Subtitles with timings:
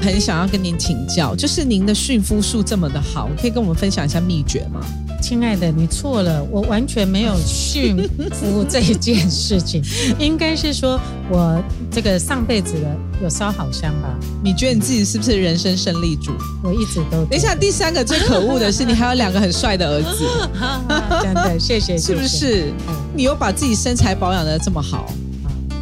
[0.00, 4.80] 很想要跟您请教，就是您的驯夫术这么的好，可以跟我们分享一下秘诀吗？
[5.20, 7.96] 亲爱的，你错了，我完全没有驯
[8.32, 9.82] 服这一件事情，
[10.16, 10.98] 应该是说
[11.28, 14.16] 我这个上辈子的有烧好香吧？
[14.44, 16.30] 你觉得你自己是不是人生胜利组？
[16.62, 20.24] 我一直都等一下，第三个最可恶的是，你还有两个很帅的儿子，
[21.20, 22.72] 真的谢谢，是不是？
[23.14, 25.12] 你又把自己身材保养的这么好，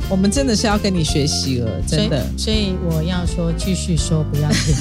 [0.09, 2.25] 我们真的是要跟你学习了，真的。
[2.39, 4.73] 所以我要说，继续说，不要停。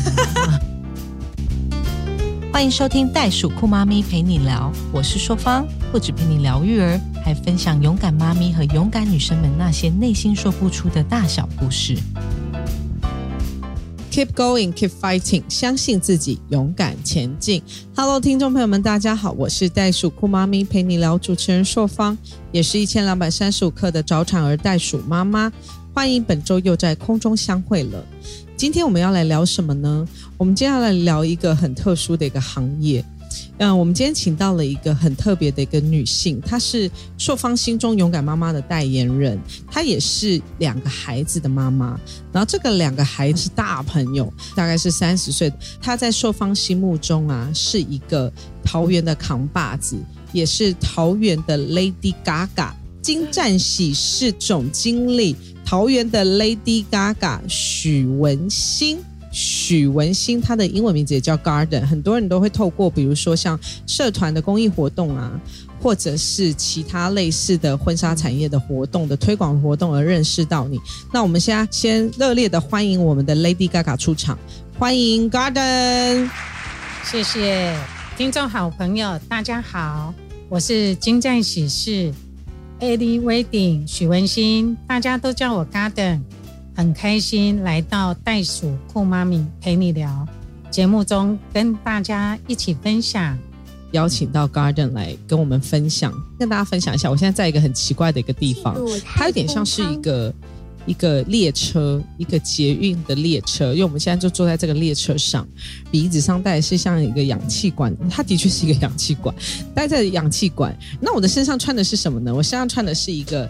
[2.54, 11.98] 欢迎收听袋鼠酷妈咪陪你聊，我是硕芳，不止陪你聊育儿，还分享勇敢妈咪和勇敢女生们那些内心说不出的大小故事。
[14.16, 17.62] Keep going, keep fighting，相信自己，勇敢前进。
[17.94, 22.18] Hello，听众朋友们，大家好，我是袋鼠酷妈咪陪你聊主持人硕芳，
[22.54, 25.52] 也是一千两百三十五克的早产儿袋鼠妈妈。
[25.94, 28.02] 欢迎本周又在空中相会了。
[28.56, 30.08] 今天我们要来聊什么呢？
[30.38, 33.04] 我们接下来聊一个很特殊的一个行业。
[33.58, 39.40] 嗯，我们今天请到了一个很特别的一个女性，她是朔方心中勇敢妈妈的代言人，
[39.72, 41.98] 她也是两个孩子的妈妈。
[42.34, 45.52] 然后这个两个孩子是大朋友，大概是三十岁。
[45.82, 48.32] 她在朔方心目中啊，是一个
[48.62, 49.96] 桃园的扛把子，
[50.34, 55.36] 也是桃园的 Lady Gaga，金湛喜事总经理。
[55.66, 59.00] 桃园的 Lady Gaga 许文心，
[59.36, 65.30] 许文心，她的英文名字也叫 Garden，很多人都会透过比如说像社团的公益活动啊，
[65.82, 70.80] 或者是其他类似的婚纱产业的活动的推广活动而认识到你。
[71.12, 74.40] 那我们现在先热烈的欢迎我们的 Lady Gaga 出场，
[74.80, 76.30] 欢迎 Garden，
[77.04, 77.78] 谢谢
[78.18, 80.14] 听众好朋友，大家好，
[80.48, 82.14] 我是金湛喜事。
[82.78, 86.20] Adi Wedding 许文新，大家都叫我 Garden，
[86.76, 90.28] 很开心来到袋鼠酷妈咪陪你聊
[90.70, 93.38] 节目中，跟大家一起分享，
[93.94, 98.76] 邀请到 Garden 来跟我们分享，跟大家分享一下，我现在在一个很奇怪的一个地方，
[99.06, 100.34] 它有点像是一个。
[100.88, 105.44] 一个列车，一个捷运的列车，因为我们现在就坐在这个列车上，
[105.90, 109.36] 鼻子上戴的是像一个氧气管，它的确是一个氧气管，
[109.74, 110.78] 戴在氧气管。
[111.02, 112.32] 那我的身上穿的是什么呢？
[112.32, 113.50] 我身上穿的是一个，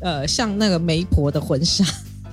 [0.00, 1.84] 呃，像那个媒婆的婚纱。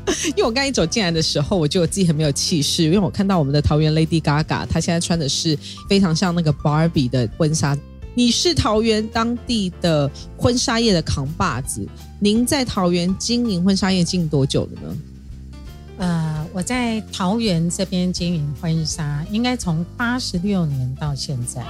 [0.36, 5.58] 因为我刚一走进来的时候，我觉得我自己很没有气势，因为我看到我们的桃园 Lady Gaga，她现在穿的是
[5.90, 7.78] 非常像那个 Barbie 的婚纱。
[8.14, 11.88] 你是桃园当地的婚纱业的扛把子，
[12.20, 14.98] 您在桃园经营婚纱业经营多久了呢？
[16.00, 21.64] 呃，我在桃园这边经营婚纱，应该从八十六年到现在，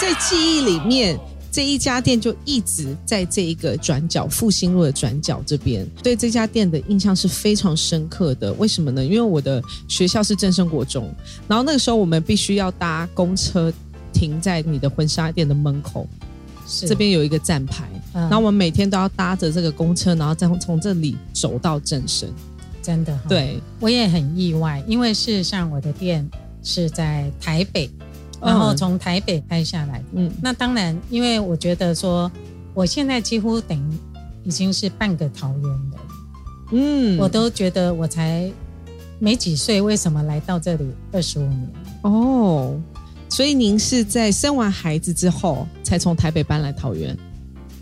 [0.00, 1.18] 在记忆里面，
[1.50, 8.52] 这一家店就一直在这一个转角复兴路的转角这边，对这家店的印象是非常深刻的。
[8.54, 9.04] 为什么呢？
[9.04, 11.12] 因为我的学校是正生国中，
[11.46, 13.72] 然后那个时候我们必须要搭公车。
[14.10, 16.04] 停在你的婚纱店的门口，
[16.66, 22.28] 这边有一个站牌，然后我们每天都要搭着这个公车，然后再从这里走到正生。
[22.82, 26.28] 真的，对我也很意外，因为事实上我的店
[26.64, 27.88] 是在台北，
[28.40, 30.02] 然后从台北拍下来。
[30.12, 32.30] 嗯，那当然，因为我觉得说，
[32.74, 33.98] 我现在几乎等于
[34.44, 35.92] 已经是半个桃园人。
[36.70, 38.50] 嗯，我都觉得我才
[39.18, 41.68] 没几岁，为什么来到这里二十五年？
[42.02, 42.80] 哦。
[43.30, 47.16] 所以您是在生完孩子之后才从台北搬来桃园？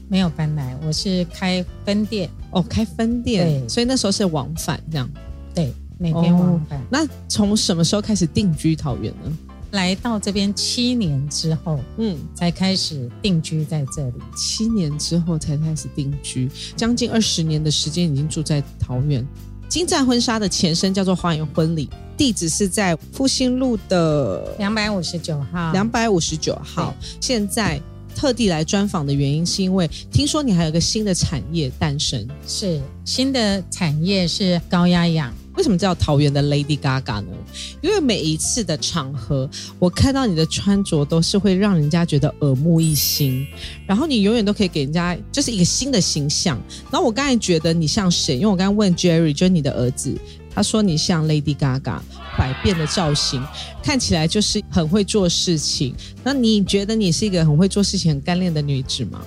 [0.08, 5.08] 没有搬来，我是开分店哦，开分店，所以那时候是往返这样。
[5.54, 6.80] 对，每天往返。
[6.90, 9.36] 那从什么时候开始定居桃园呢？
[9.72, 14.14] 来到这边七年之后，嗯，才开始定居在这里。
[14.36, 19.26] 七年之后才开始定居，将近二十年的时间已经住在桃园。
[19.68, 25.72] 金湛婚纱的前身叫做花园婚礼，地址是在复兴路的两百五十九号。
[25.72, 26.94] 两百五十九号。
[27.20, 27.80] 现在
[28.14, 32.26] 特地来专访的原因，是因为听说你还有个新的产业诞生。
[32.46, 35.34] 是新的产业是高压氧。
[35.56, 37.28] 为什么叫桃园的 Lady Gaga 呢？
[37.80, 39.48] 因为每一次的场合，
[39.78, 43.46] 我看到你的穿着都是会让人家觉得耳目一新，
[43.86, 46.60] 然后你永远都可以给人家就是一个新的形象。
[46.90, 48.36] 然后我刚才觉得你像谁？
[48.36, 50.14] 因为我刚刚问 Jerry，就是你的儿子，
[50.54, 52.00] 他说你像 Lady Gaga，
[52.36, 53.42] 百变的造型，
[53.82, 55.94] 看起来就是很会做事情。
[56.22, 59.22] 那你觉得你是一个很会做事情、很干练的女子吗？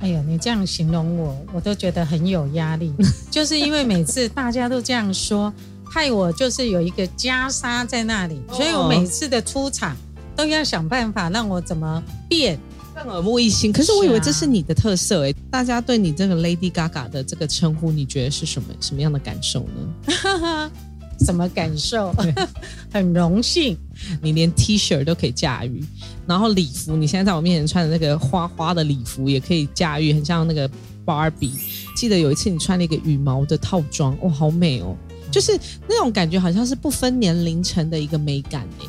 [0.00, 2.92] 哎呀，你这样形容我，我都觉得很有压力。
[3.30, 5.52] 就是因为每次大家都这样说，
[5.84, 9.96] 害我就是有一个袈裟在那里，所以我每次的出场
[10.36, 12.58] 都要想办法让我怎么变
[12.94, 13.72] 更耳目一新。
[13.72, 20.70] 可是我以为这是你的特色哎，大家对你这个 Lady Gaga 的这个称呼，你觉得是什么什么样的感受呢？
[21.20, 22.12] 什么感受？
[22.92, 23.78] 很荣幸，
[24.22, 25.82] 你连 T 恤都可以驾驭，
[26.26, 30.68] 然后礼服，你现在在我面前穿的那个花花的礼服也可以驾驭，很像那个
[31.04, 31.52] Barbie。
[31.96, 34.96] 记得有一次你穿了一个羽毛的套装，哇，好美哦！
[35.30, 35.58] 就是
[35.88, 38.86] 那种感觉，好像是不分年龄层的一个美感诶。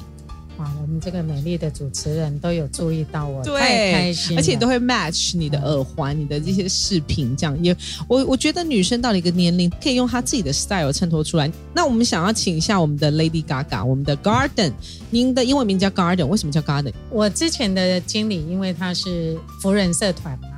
[0.85, 7.75] 我们这个美丽的主持人都有注意到我，太开心，而且都会 match 你的耳环、你的这些饰品，这样也
[8.07, 11.51] 我我觉得女生到了一个年龄，可以用她自己的 style 衬托出来。
[11.73, 14.71] 那我们想要请一下我们的 Lady Gaga，我们的 Garden，
[15.09, 16.93] 您的英文名叫 Garden，为什么叫 Garden？
[17.09, 20.49] 我之前的经理，因为他是福人社团嘛，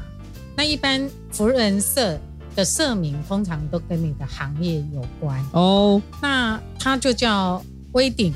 [0.57, 2.19] 那一般福人社
[2.53, 7.63] 的社名通常都跟你的行业有关哦，那他就叫
[7.93, 8.33] 威鼎。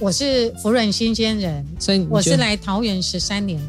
[0.00, 3.60] 我是福人新鲜人，所以我是来桃园十三年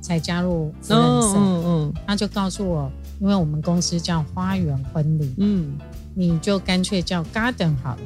[0.00, 1.34] 才加入福人社。
[1.36, 2.90] 嗯嗯，他就告诉我，
[3.20, 5.78] 因为我们公司叫花园婚礼，嗯，
[6.12, 8.00] 你就干脆叫 Garden 好了。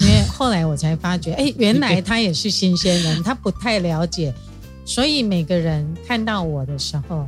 [0.00, 4.34] 因为后来我才发觉， 哎，原来他也是新鲜人，他不太了解，
[4.84, 7.26] 所以每个人看到我的时候。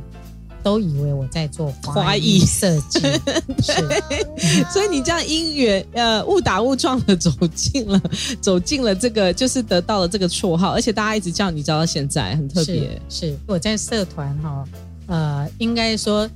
[0.65, 2.99] 都以为我在做花艺设计，
[4.73, 8.01] 所以你这样因缘呃误打误撞的走进了，
[8.41, 12.99] 走进了这个，就是得到了这个绰号，而且大家一直叫你叫到现在，很特别。
[13.07, 14.63] 是我在社团哈，
[15.05, 16.27] 呃，应该说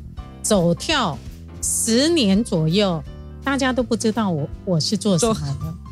[0.43, 1.17] 走跳
[1.63, 3.03] 十年左右，
[3.43, 5.35] 大家都不知道我我是做什么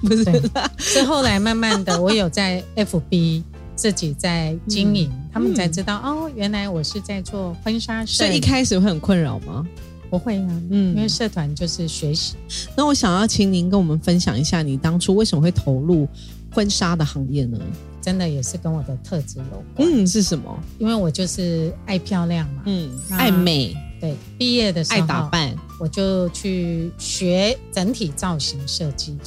[0.04, 0.52] 的， 不是？
[0.78, 3.42] 是后来慢慢的，我有在 FB。
[3.78, 8.26] 自己在经营，他们才知道哦，原来我是在做婚纱摄。
[8.26, 9.66] 所以一开始会很困扰吗？
[10.10, 12.36] 不会啊，嗯，因为社团就是学习。
[12.76, 16.08] 那我想要请您跟我们分享一下，你当初为什么会投入
[16.52, 17.60] 婚纱的行业呢？
[18.02, 19.88] 真的也是跟我的特质有关。
[19.90, 20.58] 嗯，是什么？
[20.80, 23.76] 因为我就是爱漂亮嘛，嗯，爱美。
[24.00, 29.18] 对，毕业的时候爱打扮，我就去学整体造型设计。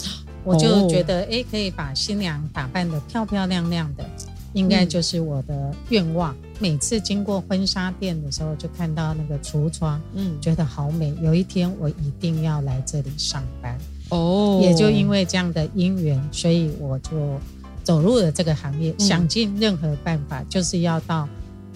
[0.45, 4.09] 我就觉得，哎，可以把新娘打扮的漂漂亮亮的。
[4.53, 6.35] 应该就是我的愿望。
[6.59, 11.15] 每次经过婚纱店的时候，就看到那个橱窗，嗯，觉得好美。
[11.23, 13.79] 有一天我一定要来这里上班
[14.11, 14.59] 哦。
[14.63, 17.11] 也就因为这样的因缘，所以我就
[17.83, 21.29] 走入了这个行业，想尽任何办法，就是要到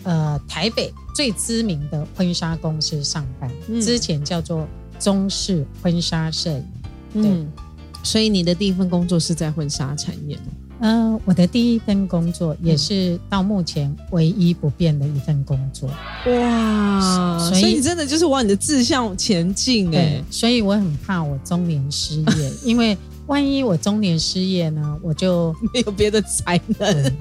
[0.02, 3.50] 呃台北最知名的婚纱公司上班。
[3.80, 4.68] 之前叫做
[4.98, 7.22] 中式婚纱摄影。
[7.22, 7.46] 对，
[8.02, 10.42] 所以你的第一份工作是在婚纱产业吗？
[10.86, 15.88] 嗯，我的第一份工作也是到目前唯一不变的一份工作。
[16.26, 20.22] 哇，所以你真的就是往你的志向前进哎。
[20.30, 22.94] 所以我很怕我中年失业，因为
[23.28, 27.12] 万一我中年失业呢，我就 没有别的才能。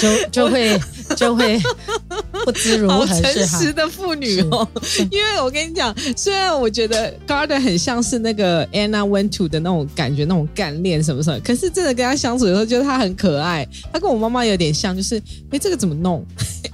[0.00, 0.80] 就就会
[1.16, 1.60] 就会
[2.44, 4.66] 不知如何是诚实的妇女哦，
[5.10, 13.66] 因为我跟你讲，虽然我觉得 Garden 很像是那个 Anna Went to 的那种感觉，那种干练什么什么，可是真的跟他相处的时候，觉得他很可爱。
[13.92, 15.20] 他跟我妈妈有点像，就是
[15.50, 16.24] 哎，这个怎么弄？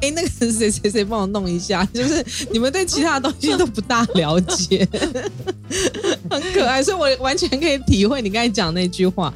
[0.00, 4.86] 哎，那个谁谁谁帮我弄一下，就是你们对其他的东西都不大了解，
[6.30, 9.32] 很可爱，所以我完全可以体会你刚才讲那句话。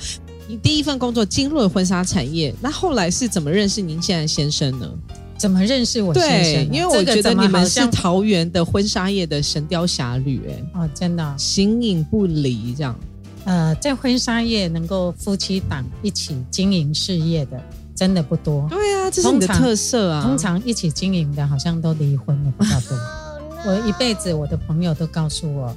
[0.50, 4.90] 你第一份工作进入了婚纱产业，那后来是怎么认识您现在先生呢？
[5.38, 6.74] 怎么认识我先生？
[6.74, 12.98] 因为我觉得你们是桃园的婚纱业的神雕侠侣，哎，哦，真的形影不离这样。
[13.44, 17.62] 呃，在婚纱业能够夫妻档一起经营事业的，
[17.94, 18.66] 真的不多。
[18.68, 20.20] 对啊，这是你的特色啊。
[20.24, 22.98] 通常一起经营的，好像都离婚了比较多。
[23.64, 25.72] 我一辈子，我的朋友都告诉我。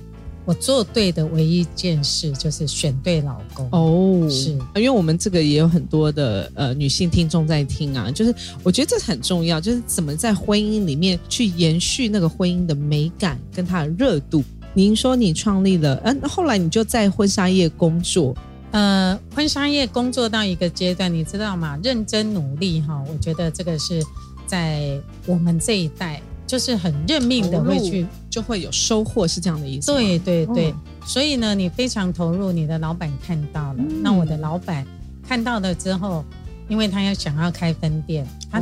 [0.46, 14.44] 我做对的唯一一件事就是选对老公哦，是因为我们这个也有很多的呃女性听众在听啊，就是我觉得这很重要，就是怎么在婚姻里面去延续那个婚姻的美感跟它的热度。
[14.74, 18.36] 您说你创立了，嗯，后来你就在婚纱业工作，
[18.72, 21.80] 呃，婚纱业工作到一个阶段，你知道吗？
[21.82, 24.04] 认真努力哈，我觉得这个是
[24.46, 26.22] 在我们这一代。
[26.46, 29.94] 就是很认命的会去，就会有收获，是这样的意思。
[29.94, 30.74] 对对对，
[31.06, 33.84] 所以呢，你非常投入，你的老板看到了。
[34.02, 34.84] 那我的老板
[35.22, 36.26] 看到了之后，
[36.68, 38.60] 因为他要想要开分店，他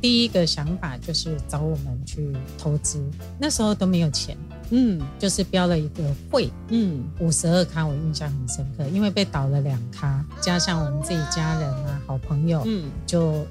[0.00, 3.02] 第一个想法就是找我们去投资。
[3.36, 4.36] 那时候都没有钱，
[4.70, 13.44] 嗯，就是标了一个会，嗯，五十二咖，我印象很深刻，因为被倒了两咖，加上我们自己家人啊、好朋友，嗯，就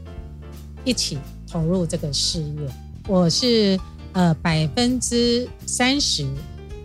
[0.85, 1.17] 一起
[1.51, 2.73] 投入这个事业。
[3.05, 3.77] 我是
[4.13, 6.25] 呃百分之三十，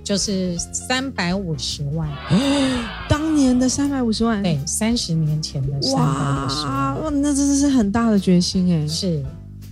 [0.02, 2.08] 就是三百五十万。
[3.08, 8.88] 当年的三百五十万，对，三十年前的三百五十万，哇那真的是很大的决心哎。
[8.88, 9.25] 是，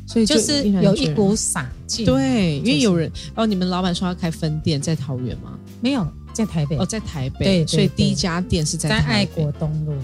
[0.07, 2.07] 所以就是有一股傻劲。
[2.07, 5.59] 对，因为有人哦，你们老板说要开分店在桃园吗？
[5.81, 6.77] 没有，在台北。
[6.77, 7.45] 哦，在台北。
[7.45, 9.95] 对，所以第一家店是在在爱国东路。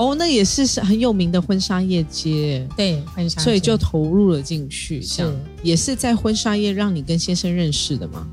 [0.00, 5.02] 哦，那也是是很有名的婚纱业街，对，婚纱，所以就投入了进去。
[5.02, 5.30] 是，
[5.62, 8.26] 也是在婚纱业让你跟先生认识的吗？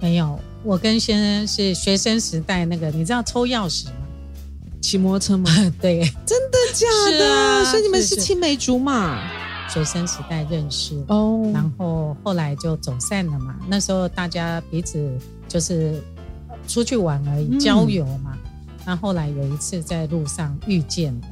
[0.00, 3.94] 没有，我跟先生是学生时代那个，你知道抽钥匙吗？
[4.80, 5.50] 骑摩托车吗？
[5.82, 6.86] 对，真的假
[7.18, 7.64] 的？
[7.64, 9.20] 所以你们是青梅竹马，
[9.68, 13.56] 学生时代认识哦，然后后来就走散了嘛。
[13.66, 15.10] 那时候大家彼此
[15.48, 16.00] 就是
[16.68, 18.27] 出去玩而已，郊游嘛。
[18.88, 21.28] 那后来有一次在路上遇见了，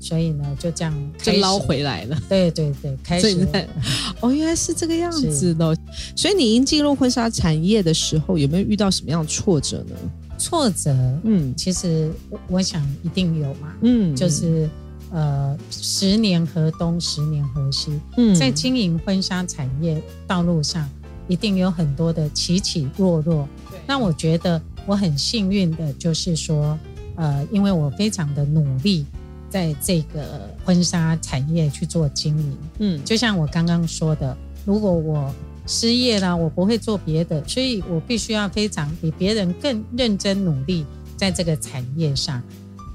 [0.00, 2.20] 所以呢就这样就捞回来了。
[2.28, 3.46] 对对对，开始
[4.20, 5.78] 哦，原来是这个样子的。
[6.16, 9.94] 所以你一进入婚纱产业的时候，有没有遇到什么样的挫折呢？
[10.36, 12.10] 挫折，嗯，其实
[12.48, 14.68] 我想一定有嘛，嗯，就是
[15.12, 20.90] 呃，十年河东，十年河西，嗯，在经营婚纱产业道路上，
[21.28, 23.48] 一定有很多的起起落落。
[23.70, 26.76] 对，那我觉得我很幸运的，就是说。
[27.18, 29.04] 呃，因为我非常的努力，
[29.50, 34.34] 在这个婚纱产业去做经营，嗯，就像我刚刚说的，
[34.64, 35.34] 如果我
[35.66, 42.42] 失业了，我不会做别的，所以我必须要非常比别人更认真努力在这个产业上。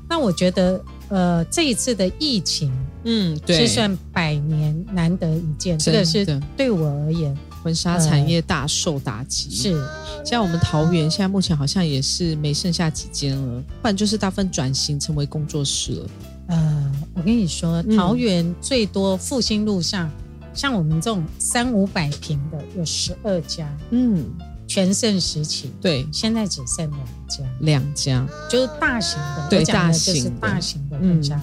[0.09, 2.71] 那我觉得，呃，这一次的疫情，
[3.03, 6.25] 嗯，是算百年难得一见，这个是
[6.55, 7.35] 对我而言。
[7.63, 9.81] 婚纱产业大受打击，是。
[10.25, 16.09] 像我们桃园现在目前好像也是没剩下几间了，不然就是大部分转型成为工作室了。
[16.47, 20.09] 呃，我跟你说，桃园最多复兴路上，
[20.53, 24.25] 像我们这种三五百平的有十二家，嗯，
[24.67, 28.27] 全盛时期，对，现在只剩两家，两家。
[28.49, 31.39] 就是大型的，对，大型的，大型的婚纱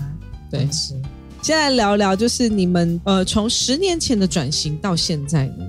[0.51, 0.69] 对。
[1.43, 5.65] 现在聊聊，就是你们呃，从十年前的转型到现在呢？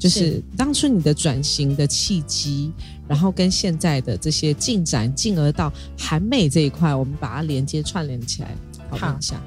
[0.00, 2.72] 就是当初你的转型的契机，
[3.06, 8.48] 然后跟现在的这些进展，进而到韩美这一块，我们把它连接串联起来
[8.88, 9.38] 讨论一下。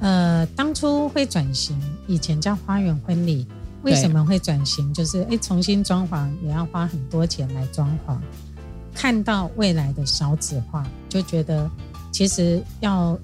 [0.00, 3.46] 呃，当初会转型，以前叫花园婚礼，
[3.82, 4.90] 为什么会转型？
[4.94, 8.16] 就是哎，重新装潢也要花很多钱来装潢，
[8.94, 11.70] 看到未来的少子化，就觉得
[12.10, 13.18] 其实要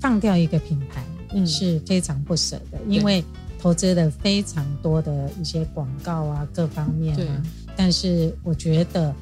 [0.00, 3.22] 放掉一个品牌，嗯，是非常不舍的，因为。
[3.60, 7.42] 投资了非常多的一些广告啊，各方面啊，
[7.76, 9.14] 但是我觉得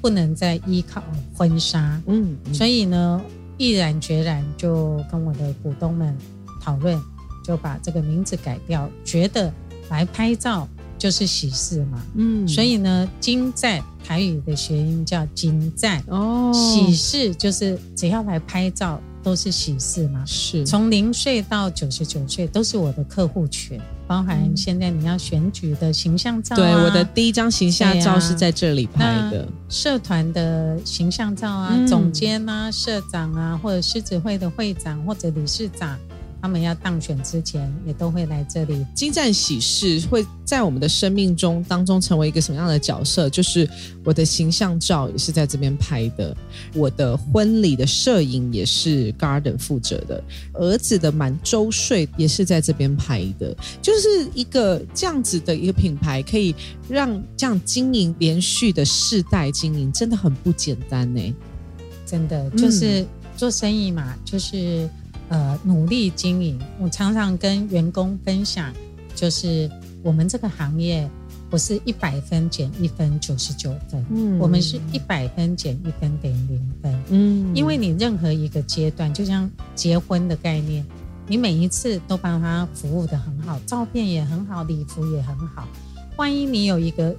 [0.00, 1.02] 不能再依靠
[1.34, 3.20] 婚纱，嗯，所以呢，
[3.58, 6.16] 毅然决然就跟我的股东们
[6.62, 7.00] 讨论，
[7.44, 9.52] 就把这个名字改掉，觉得
[9.90, 19.00] 来拍照就是喜事嘛，嗯，所以呢，金在台语的谐音叫金在哦，喜事就是只要来拍照。
[19.26, 20.64] 都是喜事嘛，是。
[20.64, 35.98] 从零岁到九十九岁都是我的客户群，包含现在你要选举的形象照，对，我的第一张形象照是在这里拍的，社团的形象照啊，总监啊，社长啊，或者狮子会的会长或者理事长。
[36.46, 38.86] 他们要当选之前，也都会来这里。
[38.94, 43.28] 金赞喜事会在我们的生命中当中成为一个什么样的角色？
[43.28, 43.68] 就是
[44.04, 46.36] 我的形象照也是在这边拍的，
[46.72, 50.22] 我的婚礼的摄影也是 Garden 负责的，
[50.52, 53.52] 儿子的满周岁也是在这边拍的。
[53.82, 56.54] 就是一个这样子的一个品牌，可以
[56.88, 61.34] 让这样经营连续的世代经营，真的很不简单呢。
[62.06, 63.04] 真的就是
[63.36, 64.88] 做生意嘛，就是。
[65.28, 66.58] 呃，努力经营。
[66.78, 68.72] 我常常跟员工分享，
[69.14, 69.70] 就是
[70.02, 71.08] 我们这个行业
[71.50, 80.84] 不是一百分减一分九十九分，嗯，我们是一百分减一分等于零分，嗯，因为你任何一个阶段，就像结婚的概念，
[81.26, 85.66] 你每一次都帮他服务的很好，照片也很好，礼服也很好，
[86.16, 87.14] 万一你有一个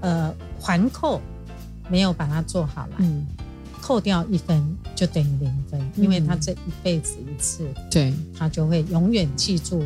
[0.00, 1.20] 呃环扣
[1.88, 3.26] 没有把它做好了，嗯。
[3.90, 9.82] 扣掉一分就等于零分，因为他这一辈子一次，对，他就会永远记住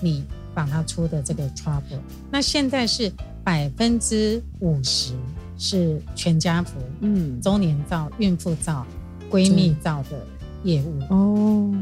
[0.00, 2.00] 你帮他出的这个 trouble。
[2.32, 3.12] 那现在是
[3.44, 5.12] 百分之五十
[5.56, 8.84] 是全家福，嗯，周年照、孕妇照、
[9.30, 10.26] 闺蜜照的
[10.64, 11.00] 业务。
[11.10, 11.72] 哦，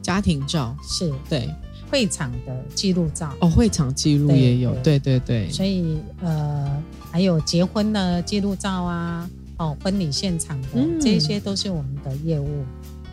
[0.00, 0.74] 家庭照。
[0.82, 1.12] 是。
[1.28, 1.46] 对，
[1.90, 3.34] 会场的记录照。
[3.40, 9.28] 哦，会场记录也有，对对对，所以呃，还有结婚的记录照啊。
[9.62, 10.68] 哦，婚礼现场的
[11.00, 12.64] 这些都是我们的业务。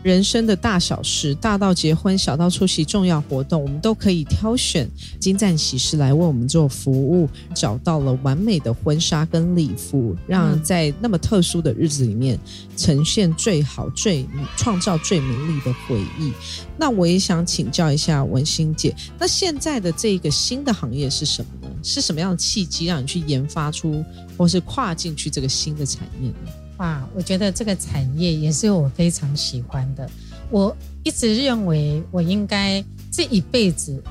[0.02, 4.88] 人生的大小事，大到结婚，小到出席重要活动，我们都可以挑选
[5.18, 12.38] 金赞喜事来为我们做服务，找到了完美的婚纱跟礼服，让在那么特殊的日子里面
[12.78, 14.26] 呈现最好、最
[14.56, 16.32] 创造最美丽的回忆。
[16.78, 21.74] 那我也想请教一下文心姐，那现在的这个新的行业是什么呢？
[21.82, 24.02] 是什么样的契机让你去研发出，
[24.38, 26.50] 或是跨进去这个新的产业呢？
[26.80, 30.08] 哇，我觉得这个产业也是我非常喜欢的。
[30.50, 32.82] 我一直认为我应该
[33.12, 34.02] 这一辈子，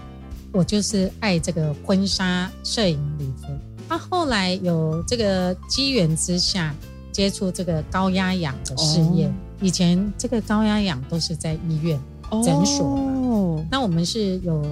[0.51, 3.47] 我就是爱这个婚纱摄影礼服。
[3.87, 6.75] 他后来有这个机缘之下
[7.11, 9.31] 接触这个高压氧的事业。
[9.59, 11.99] 以前这个高压氧都是在医院
[12.43, 14.63] 诊所，那我们是有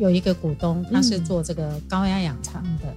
[0.00, 2.92] 有一个股东，他是做这个高压氧厂的。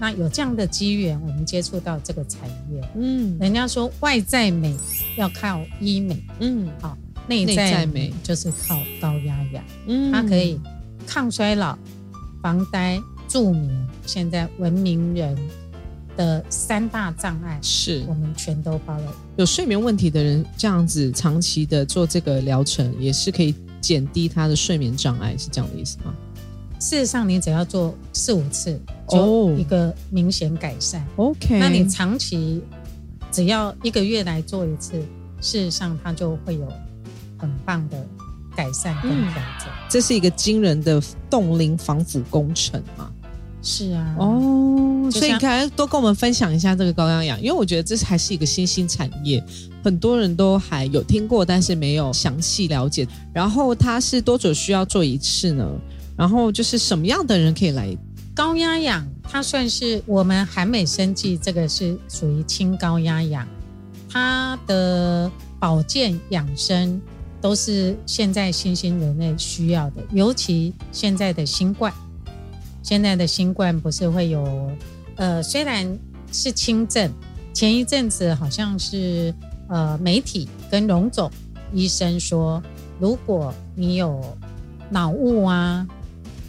[0.00, 2.82] 那有这样的机缘，我们接触到这个产业。
[2.96, 4.74] 嗯，人家说外在美
[5.18, 6.96] 要靠医美，嗯，好，
[7.28, 9.62] 内在美就是靠高压氧。
[9.86, 10.58] 嗯，它可以
[11.06, 11.78] 抗衰老、
[12.42, 13.86] 防呆、助眠。
[14.06, 15.36] 现在文明人
[16.16, 19.14] 的三大障碍，是我们全都包了。
[19.36, 26.14] 有睡眠问题的人，这样子长期的做这个疗程，也是可以减低他的睡眠障碍，是这样的意思吗？
[26.80, 31.06] 事实上，你只要做四五次，就一个明显改善。
[31.16, 32.62] OK，那你长期
[33.30, 34.94] 只要一个月来做一次，
[35.42, 36.66] 事实上它就会有
[37.36, 38.06] 很棒的
[38.56, 39.68] 改善跟调整。
[39.90, 43.12] 这是一个惊人的冻龄防腐工程啊！
[43.62, 49.44] 是啊，哦，所以你看，多跟我们分享一下这个高压氧，因为我觉得这还是一个新兴产业，
[49.84, 53.06] 很多人都还有听过，但是没有详细了解。
[53.34, 55.68] 然后它是多久需要做一次呢？
[56.20, 57.96] 然后就是什么样的人可以来
[58.34, 59.08] 高压氧？
[59.22, 63.48] 它算是我们韩美生技这个是属于轻高压氧，
[64.06, 67.00] 它的保健养生
[67.40, 71.90] 都是现在新兴人类需要的，尤其现在的新冠，
[72.82, 74.70] 现在的新冠不是会有
[75.16, 75.98] 呃，虽然
[76.30, 77.10] 是轻症，
[77.54, 79.34] 前一阵子好像是
[79.70, 81.30] 呃媒体跟荣总
[81.72, 82.62] 医生说，
[82.98, 84.22] 如果你有
[84.90, 85.88] 脑雾啊。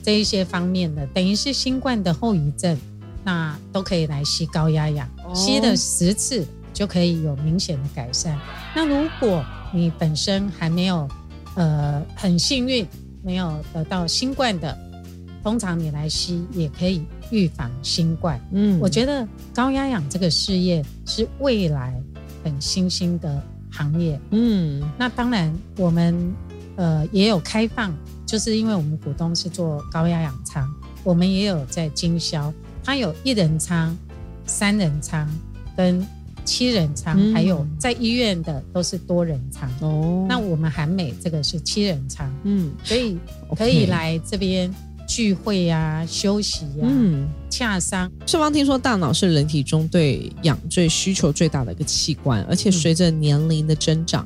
[0.03, 2.77] 这一些方面的，等于是新冠的后遗症，
[3.23, 8.37] 那都可以来吸高压氧，吸了十次就可以有明显的改善。
[8.75, 11.07] 那如果你本身还没有，
[11.55, 12.85] 呃，很幸运
[13.23, 14.77] 没有得到新冠的，
[15.43, 18.39] 通常你来吸也可以预防新冠。
[18.51, 21.93] 嗯，我觉得高压氧这个事业是未来
[22.43, 24.19] 很新兴的行业。
[24.31, 26.33] 嗯，那当然我们
[26.75, 27.95] 呃也有开放。
[28.31, 30.65] 就是因为我们股东是做高压氧舱，
[31.03, 33.93] 我们也有在经销，它有一人舱、
[34.45, 35.27] 三人舱
[35.75, 36.01] 跟
[36.45, 39.69] 七人舱，还有在医院的都是多人舱。
[39.81, 43.17] 哦，那我们韩美这个是七人舱，嗯，所以
[43.53, 44.73] 可以来这边
[45.05, 46.83] 聚会呀、休息呀。
[46.83, 47.27] 嗯。
[47.49, 48.09] 洽商。
[48.25, 54.25] 顺方听说，大脑是人体中对氧最需求最大的一个器官，而且随着年龄的增长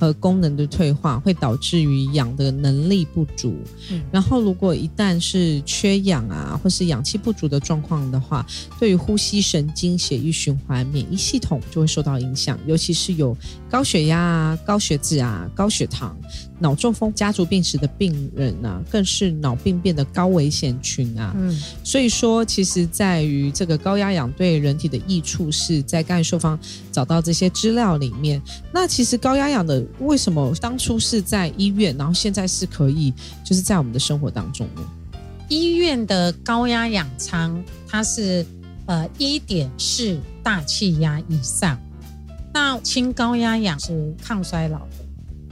[0.00, 3.54] 和功能的退化，会导致于氧的能力不足。
[3.90, 8.44] 嗯然后，如果一旦是缺氧啊，或是氧气不足的状况的话，
[8.78, 13.36] 对于呼吸、神经、血液循环、免疫系统就会受到影响，尤其是有
[13.70, 16.16] 高血压啊、高血脂啊、高血糖。
[16.62, 21.34] 脑中风家族病史的病人啊，更是脑病变的高危险群啊。
[21.34, 26.58] 嗯，所以说，其实在于这个高压氧对人体的益处，是在刚才受方
[26.92, 28.42] 找到这些资料里面。
[28.74, 33.12] 那其实高压氧的为什么当初是在医院，然后现在是可以
[33.44, 34.82] 就是在我们的生活当中呢？
[35.48, 38.46] 医院的高压氧舱，它是
[38.86, 41.78] 呃一点四大气压以上，
[42.54, 44.94] 那轻高压氧是抗衰老的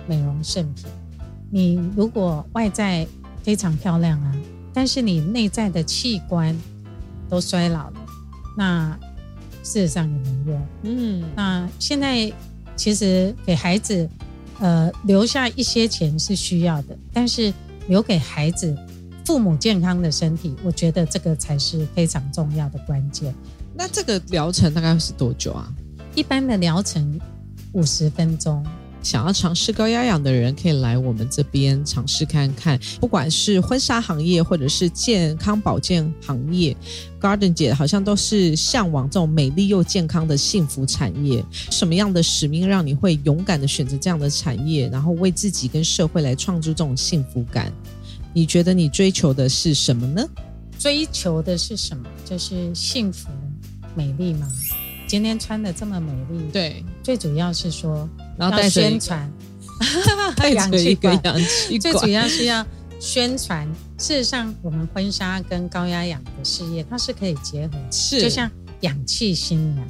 [0.06, 0.86] 美容圣品。
[1.50, 3.06] 你如果外在
[3.42, 4.32] 非常漂亮啊，
[4.72, 6.56] 但是你内在的器官
[7.28, 8.06] 都衰老了，
[8.56, 8.98] 那
[9.64, 10.66] 事实上也没用。
[10.82, 12.32] 嗯，那现在
[12.76, 14.08] 其实给孩子
[14.58, 17.52] 呃留下一些钱是需要的，但是
[17.88, 18.76] 留给孩子
[19.24, 23.34] 父母健康的身体，我觉得这个才是非常重要的关键。
[23.74, 25.72] 那这个疗程大概是多久啊？
[26.14, 27.20] 一般的疗程
[27.72, 28.64] 五十分钟。
[29.08, 32.78] 想要尝试高压氧的人，可以来我们这边尝试看看。
[33.00, 36.76] 不管是婚纱行业，或者是健康保健行业
[37.18, 41.42] ，Garden 姐好像都是向往这种美丽又健康的幸福产业。
[41.70, 47.72] 什么样的使命让你会勇敢的选择这样的产业，然后为自己跟社会来创造这种幸福感？
[48.34, 50.22] 你觉得你追求的是什么呢？
[50.78, 52.04] 追求的是什么？
[52.26, 53.30] 就是幸福、
[53.94, 54.46] 美丽吗？
[55.08, 58.08] 今天穿的这么美丽，对，最主要是说。
[58.36, 59.28] 然后带宣传，
[60.36, 62.64] 带着一个氧 气最主要是要
[63.00, 63.66] 宣传。
[63.98, 67.72] 事实上，我们婚纱跟高压氧的事业，它是可以结合。
[67.90, 68.48] 是，就像
[68.82, 69.88] 氧气新娘，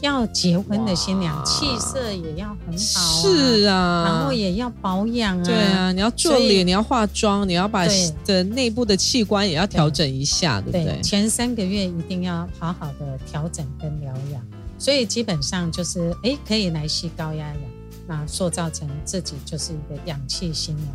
[0.00, 3.22] 要结婚的新娘，气色也要很好。
[3.22, 5.44] 是啊，然后也要保养啊。
[5.44, 7.86] 对啊，你要做脸，你要化妆，你要把
[8.24, 11.00] 的内部的器官也要调整一下，对不对？
[11.02, 14.42] 前三个月一定要好好的调整跟疗养。
[14.78, 17.60] 所以基本上就是，哎，可以来吸高压氧。
[18.06, 20.88] 那塑造成自己就是一个氧气新娘。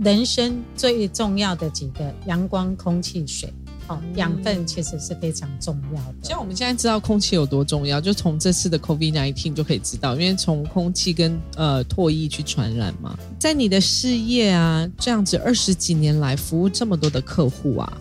[0.00, 3.52] 人生最重要的几个：阳光、空气、水。
[3.88, 6.14] 哦，养分其实是非常重要的。
[6.22, 13.18] 像我们现在知道空气有多重要，就从这次的 COVID nineteen 就可以知道，因为从空气跟呃唾液去传染嘛。
[13.38, 17.92] 在你的事业啊，这样子二十几年来服务这么多的客户啊，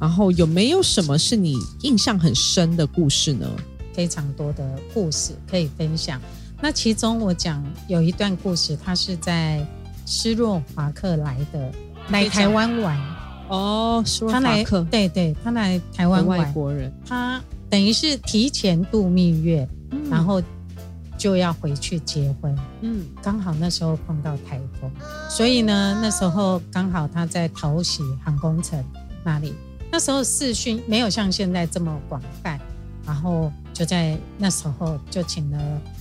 [0.00, 3.48] 然后有没有什么是你印象很深的故事呢？
[3.92, 6.20] 非常多的故事可以分享。
[6.60, 9.66] 那其中我讲有一段故事，它是在
[10.04, 11.72] 斯洛伐克来的，
[12.10, 13.15] 来台湾玩。
[13.48, 19.68] 哦，他来，对对，他来台湾外国人，他等于是提前度蜜月，
[20.10, 20.42] 然后
[21.16, 22.56] 就要回去结婚。
[22.80, 24.90] 嗯，刚好那时候碰到台风，
[25.30, 28.82] 所以呢，那时候刚好他在桃喜航空城
[29.24, 29.54] 那里。
[29.90, 32.58] 那时候视讯没有像现在这么广泛，
[33.06, 35.58] 然后就在那时候就请了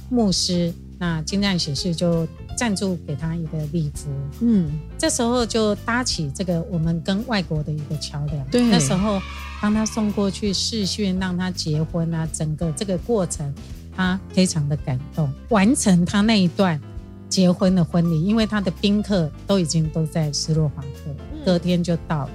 [0.10, 2.28] 牧师，那金亮喜事就。
[2.56, 8.48] 赞助给他一个礼服，嗯，这时候就搭起这个我们跟外国的一个桥梁。
[8.48, 9.22] 对，那时候
[9.62, 13.54] 帮他送过去试训，让他结婚啊，整个这个过程
[13.96, 15.30] 他非常的感动。
[15.50, 16.80] 完成他那一段
[17.28, 21.14] 结婚的婚礼，因为他的宾客都已经都在斯洛伐克，
[21.44, 22.32] 隔天就到了。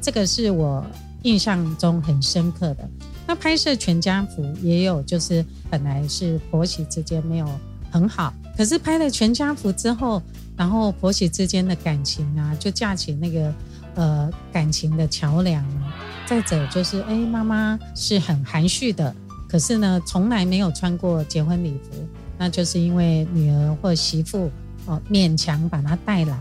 [0.00, 0.84] 这个是我
[1.22, 2.88] 印象中很深刻的。
[3.26, 7.46] 那拍摄全家福也有，就是本来是婆媳之间没有
[7.90, 8.32] 很好。
[8.56, 10.22] 可是拍了全家福之后，
[10.56, 13.54] 然后婆媳之间的感情啊，就架起那个
[13.94, 15.94] 呃感情的桥梁啊。
[16.26, 19.14] 再者就是，哎，妈妈是很含蓄的，
[19.48, 24.50] 可是呢，从来没有穿过结婚礼服，那就是因为女儿或媳妇
[24.86, 26.38] 哦勉强把她带来。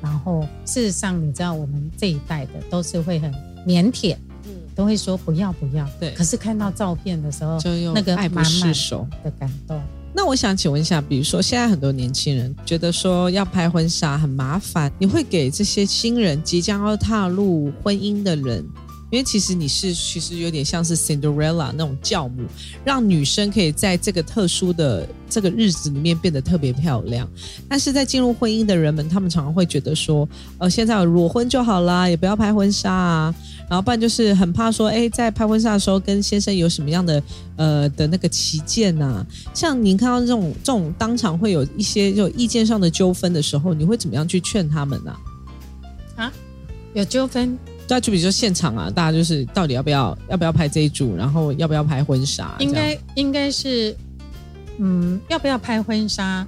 [0.00, 3.32] 然后事实上，你知道我们这一代的都是会很
[3.66, 5.86] 腼腆，嗯，都会说不要不要。
[5.98, 6.12] 对。
[6.12, 9.78] 可是看到照片的时候，就那个爱不释手的感动。
[10.16, 18.66] 那我想请问一下，比如说现在很多年轻人觉得说要拍婚纱很麻烦，你会给这些新人即将要踏入婚姻的人？
[19.10, 22.42] 因为其实你是其实有点像是 Cinderella 那种教母，
[22.82, 27.28] 让女生可以在这个特殊的这个日子里面变得特别漂亮。
[27.68, 33.34] 但是在进入婚姻的人们，他们常常会觉得说，呃，现在裸婚就好啦，也不要拍婚纱啊。
[33.68, 37.22] 然后不然就是很怕说，哎，在拍婚纱的时候跟先生有什么样的
[37.56, 39.26] 呃的那个旗舰呐？
[39.52, 45.16] 像您看到这种这种当场会有一些就意见上的纠纷的时候，你会怎么样去劝他们呢？
[46.14, 46.32] 啊，
[46.94, 47.58] 有纠纷？
[47.88, 52.54] 对，就比如说现场啊，大家就是到底要不要要不要拍这一组，然后要不要拍婚纱？
[52.58, 53.96] 应该应该是，
[54.78, 56.46] 嗯，要不要拍婚纱？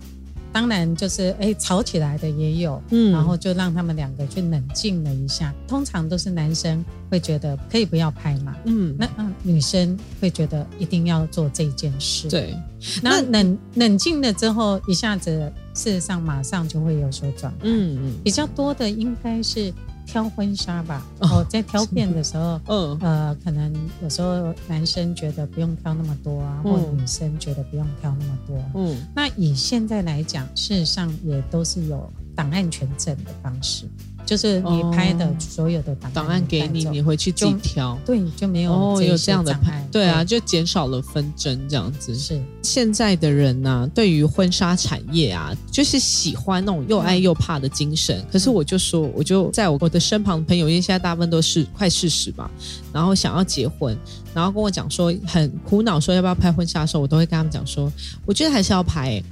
[0.59, 5.55] 当然就是哎，吵起来的也有，嗯，然后就让他们两个去冷静了一下。
[5.69, 12.29] 通常都是男生会觉得可以不要拍嘛，嗯，那嗯，女生会觉得一定要做这件事。
[12.29, 12.57] 对，
[13.01, 15.31] 那冷冷静了之后，一下子
[15.75, 17.73] 事实上马上就会有所转变。
[17.73, 19.73] 嗯嗯，比较多的应该是。
[20.11, 23.71] 挑婚纱吧，哦，在挑片的时候，嗯，呃，可能
[24.03, 33.85] 有时候男生觉得不用挑那么多啊，或女生觉得不用挑那么多，嗯，那以现在来讲，事实上也都是有档案权证的方式。
[34.29, 42.15] 就是你拍的所有的档档案给你，你回去自己挑，对，就没有哦有这样的拍，对啊，就减少了纷争这样子。
[42.15, 48.23] 是现在的人呢，对于婚纱产业啊，就是喜欢那种又爱又怕的精神。
[48.31, 52.51] 可是我就说，我就在我我的身旁的朋友，因为现在大部分都是快四十吧，
[52.93, 53.97] 然后想要结婚，
[54.35, 57.91] 然后跟我讲说很苦恼，说要不要拍婚纱的时候，我都会跟他们讲说，
[58.27, 59.23] 我觉得还是要拍。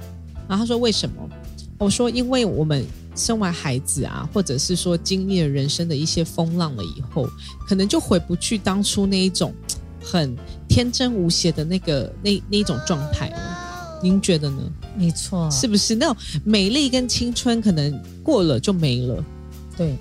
[0.47, 1.15] 然后他说为什么？
[1.77, 2.83] 我说因为我们。
[3.17, 7.27] 生完孩子啊，或者是说经历了人生的一些风浪了以后，
[7.67, 9.53] 可能就回不去当初那一种
[10.01, 10.35] 很
[10.67, 13.99] 天真无邪的那个那那一种状态了。
[14.03, 14.61] 您觉得呢？
[14.95, 19.25] 没错，是不是那种美丽跟青春可能过了就没了？
[19.75, 19.97] 对，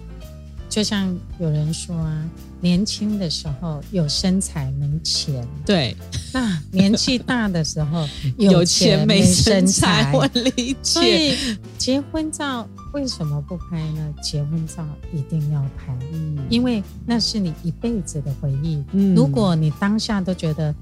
[0.76, 1.08] 就像
[1.38, 2.28] 有人说啊。
[2.60, 5.94] 年轻的时候有身材没钱，对。
[6.32, 8.08] 那年纪大的时候
[8.38, 10.82] 有钱没身材，我理解。
[10.82, 11.36] 所以
[11.78, 14.14] 结婚照为什么不拍呢？
[14.22, 18.82] 结婚照一定要拍，嗯因为那是你一辈子的回忆。
[18.92, 20.74] 嗯如果你当下都觉得，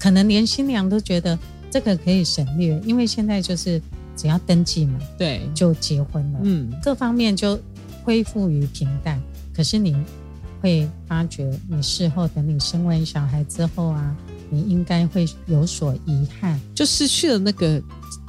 [0.00, 1.38] 可能连新娘都觉得
[1.70, 3.80] 这个可以省略，因为现在就是
[4.16, 6.40] 只要登记嘛，对，就结婚了。
[6.42, 7.58] 嗯，各方面就
[8.02, 9.18] 恢复于平淡。
[9.60, 9.94] 可是你。
[10.62, 14.14] 会发觉，你事后等你生完小孩之后啊，
[14.50, 17.82] 你应该会有所遗憾，就失去了那个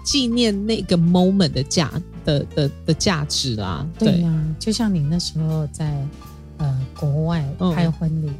[0.06, 1.92] 纪念那个 moment 的价
[2.24, 3.86] 的的的价值啦。
[4.00, 5.94] 对呀，就像你那时候在
[6.56, 8.32] 呃国外拍婚礼，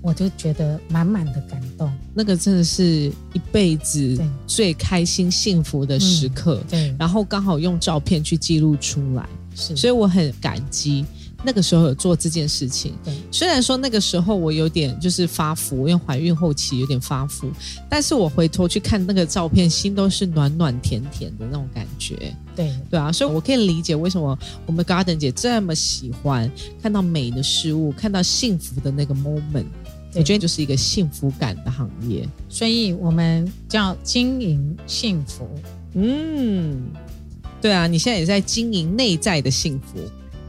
[0.00, 1.92] 我就觉得满满的感动。
[2.14, 4.16] 那个真的是一辈子
[4.46, 6.62] 最开心幸福的时刻。
[6.70, 11.04] 对，然后刚好用照片去记录出来，是，所以我很感激。
[11.44, 13.12] 那个时候有做这件事情，对。
[13.30, 17.50] 虽然说那个时候我有点就是发福，因为怀孕后期有点发福，
[17.88, 22.34] 但是我回头去看那个照片，心都是暖暖甜甜的那种感觉。
[22.56, 26.50] 对对啊，所以我可以理解为什么我们 Garden 姐这么喜欢
[26.82, 29.66] 看到美的事物，看到幸福的那个 moment。
[30.14, 35.48] 我觉得就是一个幸福感的行业，所以我们叫经营幸福。
[35.94, 36.84] 嗯，
[37.60, 39.98] 对啊，你现在也在经营内在的幸福。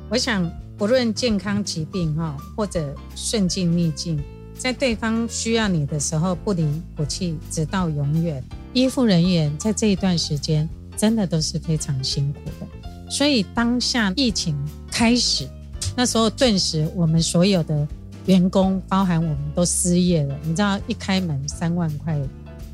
[0.09, 0.49] 我想。
[0.77, 4.21] 不论健康疾病哈，或者顺境逆境，
[4.57, 8.43] 在对方需要你的时候不离不弃，直到永远。
[8.73, 12.67] 医护人员在这一段时间真的都是非常辛苦的。
[13.09, 14.53] 所以当下疫情
[14.91, 15.47] 开始，
[15.95, 17.87] 那时候顿时我们所有的
[18.25, 20.35] 员工，包含我们都失业了。
[20.43, 22.19] 你知道，一开门三万块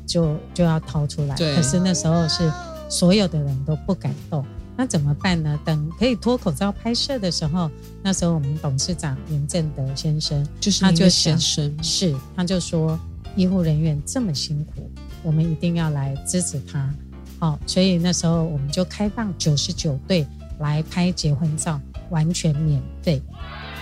[0.06, 2.50] 就就要掏出来，可是那时候是
[2.88, 4.44] 所有的人都不敢动。
[4.82, 5.56] 那怎么办呢？
[5.64, 7.70] 等可以脱口罩拍摄的时候，
[8.02, 12.98] 那时候我们董事长严正德先生，就是他就先生，是他就说，
[13.36, 14.90] 医护人员这么辛苦，
[15.22, 16.92] 我们一定要来支持他。
[17.38, 20.26] 好，所以那时候我们就开放九十九对
[20.58, 23.22] 来拍结婚照，完全免费。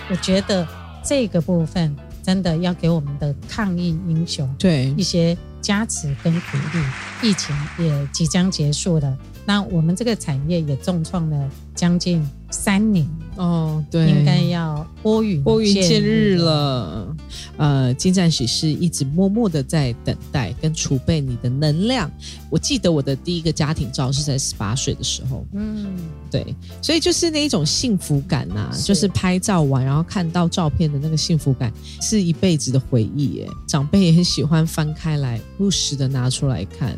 [0.07, 0.67] 我觉得
[1.03, 7.27] 这个部分真的要给我们的抗疫英雄对一些加持跟鼓励。
[7.27, 9.17] 疫情也即将结束了。
[9.45, 17.15] 那我们这个产业也重创了将近三年哦，对，应该要拨云拨云见日了。
[17.57, 22.09] 呃，金赞许是一直默默的在等待跟储备你的能量。
[22.49, 25.87] 我记得我的第一个家庭照是在十八岁的时候，嗯，
[26.29, 33.49] 对，所以就是那一种幸福感呐，就是拍照完然后看到照片的那个幸福感，是一辈子的回忆耶。
[33.67, 36.97] 长辈也很喜欢翻开来，不时的拿出来看。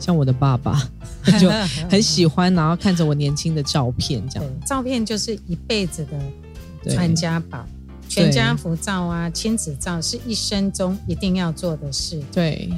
[0.00, 0.82] 像我的爸爸
[1.38, 1.48] 就
[1.88, 7.64] 很喜欢，然后看着我年轻的照片，这样照片就是一辈子的传家宝。
[8.08, 12.20] 全家福照啊，亲子照是一生中一定要做的事。
[12.32, 12.68] 对，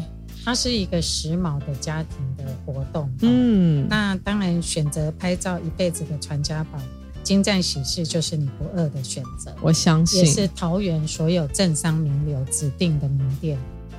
[0.45, 3.11] 它是一个时髦的家庭的活动。
[3.23, 6.79] 嗯，那当然选择拍照一辈子的传家宝，
[7.23, 9.51] 金赞喜事就是你不二的选择。
[9.63, 13.57] 我相信，也是桃园所有政商名流指定的名店。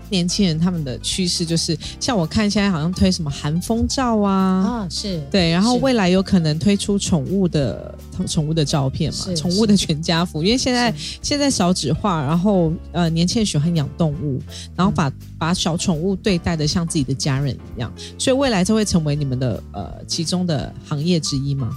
[0.10, 7.96] 年轻人他们的趋势就是，像我看现在好像推什么寒风照啊，啊是对，然后未来有可能推出宠物的
[8.28, 14.42] 宠物的照片嘛，宠物的全家福，因为现在现在少纸化，然后呃年轻人喜欢养动物，
[14.76, 21.70] 然后把把小宠物对待的像自己的家人一样，所以未来就会成为你们的呃其中的行业之一吗？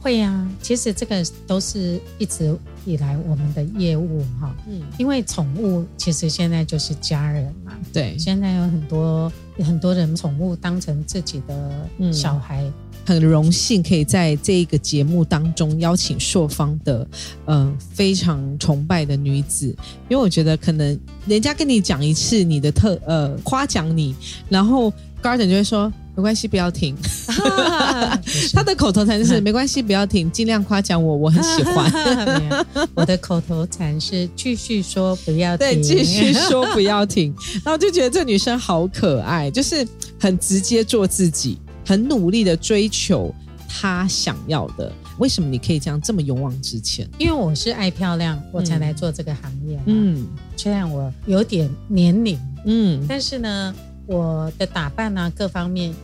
[0.00, 12.64] 会呀，其实这个都是一直以来我们的业务哈，嗯，因为宠物其实现在就是家人嘛，对，现在有很多很多人宠物当成自己的小孩，
[13.04, 17.06] 很荣幸可以在这一个节目当中邀请朔方的，
[17.46, 19.66] 嗯，非常崇拜的女子，
[20.08, 24.14] 因为我觉得可能人家跟你讲一次你的特呃夸奖你，
[24.48, 25.92] 然后 Garden 就会说。
[26.18, 26.96] 没关系，不要停。
[28.52, 32.66] 他的口头禅是“没关系，不要停”，尽量夸奖我，我很喜欢。
[32.92, 35.64] 我的口头禅是“继续说，不要停”。
[35.70, 37.32] 对，继续说，不要停。
[37.64, 39.86] 然后就觉得这女生好可爱，就是
[40.18, 43.32] 很直接做自己，很努力的追求
[43.68, 44.92] 她想要的。
[45.18, 47.08] 为什么你可以这样这么勇往直前？
[47.18, 49.78] 因为我是爱漂亮，我才来做这个行业。
[49.86, 50.26] 嗯，
[50.56, 53.72] 虽然我有点年龄，嗯，但是呢，
[54.06, 55.94] 我的打扮啊，各方面。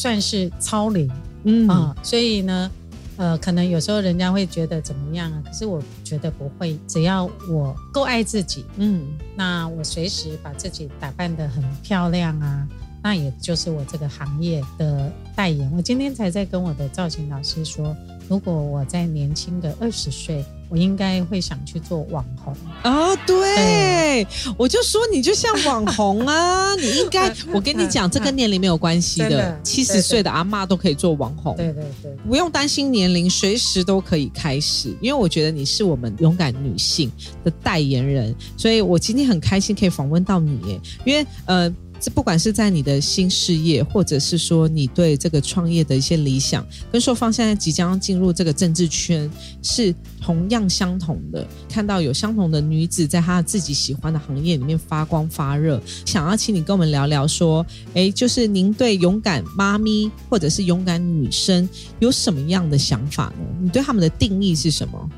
[0.00, 1.06] 算是超龄，
[1.44, 2.70] 嗯啊，所以呢，
[3.18, 5.42] 呃，可能有时候人家会觉得怎么样啊？
[5.44, 12.66] 可是我觉得不会，只要我够爱自己，嗯，那我随时把自己打扮的很漂亮啊，
[13.02, 15.70] 那也就是我这个行业的代言。
[15.76, 17.94] 我今天才在跟我的造型老师说，
[18.26, 20.42] 如果我在年轻的二十岁。
[20.70, 23.14] 我应该会想去做网红啊！
[23.26, 24.24] 对，
[24.56, 26.74] 我就说你就像网红啊！
[26.76, 31.56] 你应该， 我跟你讲，这跟年龄没有关系的，七十岁的阿妈都可以做网红。
[31.56, 34.96] 对对对，不用担心年龄，随时都可以开始。
[35.00, 37.10] 因为我觉得你是我们勇敢女性
[37.44, 40.80] 的代言人，所以我今天很开心可以访问到你。
[41.04, 41.74] 因为呃。
[42.00, 49.30] 这不管是在你的新事业，或者是说你对这个创业的一些理想，跟硕方现在即将进入这个政治圈
[49.62, 51.46] 是同样相同的。
[51.68, 63.44] 看到有相同的女子在她自己喜欢的行业里面发光发热，想要请你跟我们聊聊，说，哎，就是您对勇敢妈咪或者是勇敢女生有什么样的想法呢？
[63.60, 65.10] 你对他们的定义是什么？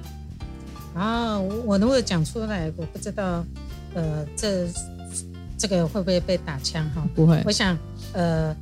[0.94, 3.44] 啊，我如果讲出来，我不知道。
[3.94, 4.66] 呃，这
[5.62, 7.06] 这个会不会被打枪哈？
[7.14, 7.40] 不会。
[7.46, 7.78] 我想，
[8.14, 8.52] 呃，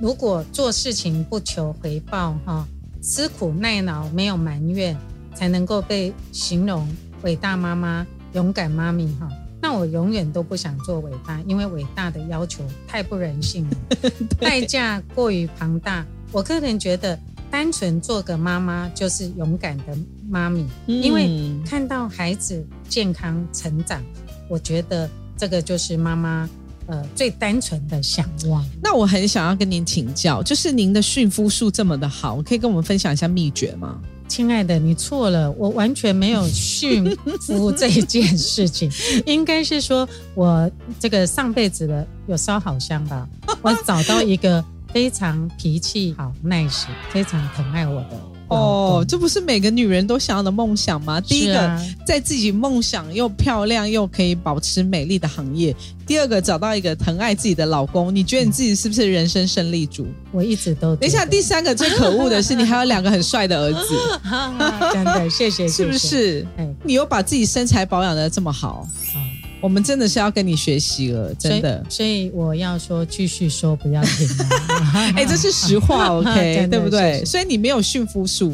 [0.00, 2.66] 如果做事情不求回报哈，
[3.02, 4.96] 吃苦耐劳没有埋怨，
[5.34, 6.88] 才能够被形容
[7.24, 9.28] 伟大妈妈、勇敢妈咪哈。
[9.60, 13.76] 那我永远都不想做伟大，因为伟大的要求太不人性了，
[14.40, 16.06] 代价过于庞大。
[16.32, 17.18] 我个人觉得，
[17.50, 19.94] 单纯做个妈妈就是勇敢的
[20.26, 24.02] 妈咪，因为看到孩子健康成长，
[24.48, 25.06] 我觉得
[25.36, 26.48] 这个就是妈妈
[26.86, 28.64] 呃最单纯的向往。
[28.82, 34.00] 那我很想要跟您请教，就是您的驯夫术这么的好，可以跟我们分享一下秘诀吗？
[34.28, 38.90] 亲爱的，你错了，我完全没有驯服这件事情，
[39.24, 40.68] 应该是说我
[40.98, 43.28] 这个上辈子的有烧好香吧，
[43.62, 48.35] 我找到一个非常脾气好、nice、非常疼爱我的。
[48.48, 51.20] 哦，这不是每个女人都想要的梦想吗？
[51.20, 55.74] 第一个，在自己梦想又漂亮又可以保持美丽的行业；
[56.06, 58.14] 第二个，找到一个疼爱自己的老公。
[58.14, 60.06] 你觉得你自己是不是人生胜利组？
[60.32, 60.94] 我一直都。
[60.96, 63.94] 等一下，第三个最可恶的是，你还有两个很帅的儿子。
[64.92, 66.46] 真的，谢谢， 是不是？
[66.56, 68.86] 哎，你又把自己身材保养的这么好。
[69.66, 71.84] 我们真的是要跟你学习了，真的。
[71.88, 74.28] 所以我要说，继续说，不要停。
[75.16, 77.24] 哎，这是实话， OK，对不对？
[77.24, 78.50] 所以你没有驯服术。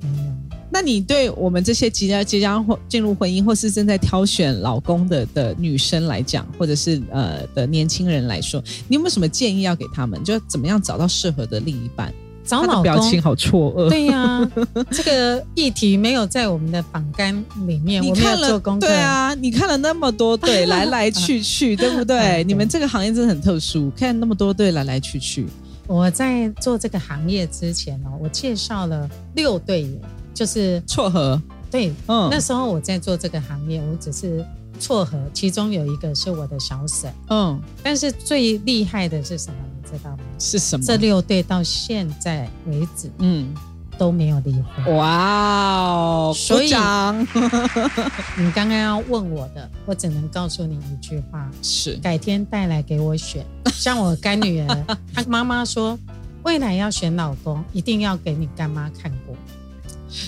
[0.00, 0.32] 没有。
[0.68, 10.20] 那你对我们这些即将即将进入婚姻，或是正在挑选老公的的女生来讲，或者是呃的年轻人来说，你有没有什么建议要给他们？
[10.24, 12.12] 就怎么样找到适合的另一半？
[12.48, 13.88] 找老公，表情好错愕。
[13.90, 14.50] 对呀，
[14.90, 17.34] 这个议题没有在我们的榜单
[17.66, 18.02] 里面。
[18.02, 22.42] 你看了，对啊，你看了那么多对 来来去去，对不对？
[22.44, 25.46] 你们这个行业真的很特殊，看那么多对来来去去。
[25.86, 29.86] 我在做这个行业之前哦，我介绍了六对，
[30.32, 31.40] 就是撮合。
[31.70, 34.42] 对，嗯，那时候我在做这个行业，我只是
[34.80, 39.56] 撮合，其中有一个是我的小婶，嗯，但是最厉害的是什么？
[39.90, 40.18] 知道吗？
[40.38, 40.84] 是什么？
[40.84, 43.54] 这六对到现在为止，嗯，
[43.96, 44.96] 都没有离婚。
[44.96, 46.32] 哇哦！
[46.36, 46.66] 所以
[48.38, 53.44] 你刚刚要问我的，我只能告诉你一句话：是改天带来给我选。
[53.72, 55.98] 像我干女儿，她妈妈说，
[56.42, 59.34] 未来要选老公，一定要给你干妈看过。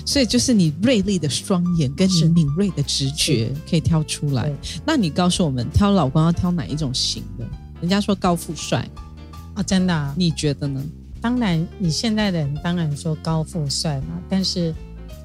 [0.04, 4.52] 所以就是你锐利的双眼跟你敏锐的直觉可以挑出来。
[4.84, 7.46] 那你告诉我们，挑老公要挑哪一种型的？
[7.80, 8.86] 人家说高富帅。
[9.60, 10.14] 啊，真的？
[10.16, 10.82] 你觉得呢？
[11.20, 14.74] 当然，你现在的人当然说高富帅嘛，但是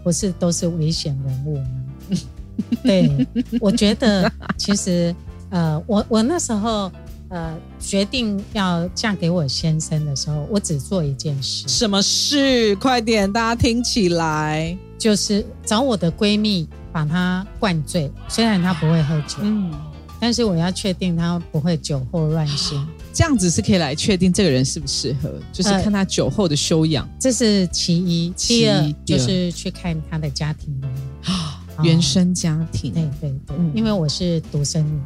[0.04, 1.68] 不是都是危险人物吗？
[2.84, 3.26] 对，
[3.62, 5.16] 我觉得其实
[5.50, 6.92] 呃，我我那时候
[7.30, 11.66] 呃决定要嫁给我先生的时候，我只做一件事。
[11.70, 12.76] 什么事？
[12.76, 19.72] 快点，大家听起来，就是找我的闺蜜把她灌醉，虽然她不会喝酒，嗯，
[20.20, 22.86] 但是我要确定她不会酒后乱性。
[23.16, 28.34] 这样子是可以来确定这个人适不适合，就是看他酒后的修养，这是其一。
[28.36, 30.78] 其二就是去看他的家庭
[31.24, 32.92] 啊，原生家庭。
[32.92, 35.00] 对对对，因为我是独生女，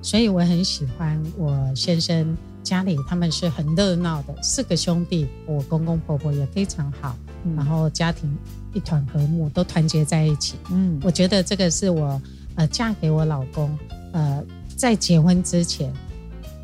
[0.00, 7.16] 所以我很喜欢我先生家里，他们是很热闹的，四个兄弟，我公公婆婆也非常好，
[7.56, 8.32] 然后家庭
[8.74, 10.54] 一团和睦，都团结在一起。
[10.70, 12.22] 嗯，我觉得这个是我
[12.54, 13.76] 呃嫁给我老公
[14.12, 14.40] 呃
[14.76, 15.92] 在结婚之前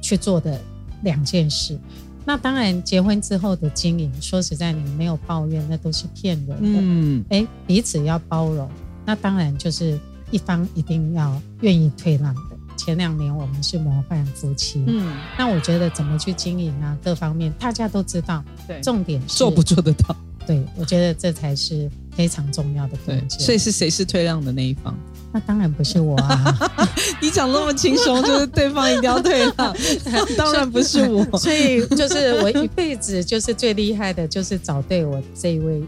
[0.00, 0.60] 去做的。
[1.02, 1.78] 两件事，
[2.24, 6.56] 那当然结婚之后的经营，说实在，你没有抱怨，那都是骗人的。
[6.80, 8.68] 嗯，哎，彼此要包容，
[9.04, 9.98] 那当然就是
[10.30, 12.40] 一方一定要愿意退让的。
[12.76, 20.16] 前两年我们是模范夫妻，嗯，那我觉得怎么去经营啊，各方面大家都知道，对，重点是做不做得到？
[20.44, 23.38] 对，我觉得这才是非常重要的关键。
[23.38, 24.98] 所以是谁是退让的那一方？
[25.32, 26.58] 那当然不是我啊！
[27.20, 29.74] 你讲那么轻松，就是对方一定要退让，
[30.36, 31.24] 当然不是我。
[31.38, 35.82] 所以就是我一辈子就是最厉害的，就是找对我这一位